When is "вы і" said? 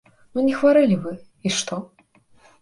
1.03-1.53